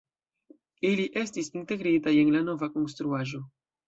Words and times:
Ili 0.91 1.03
estis 1.23 1.53
integritaj 1.59 2.13
en 2.21 2.31
la 2.37 2.41
nova 2.47 2.71
konstruaĵo. 2.79 3.43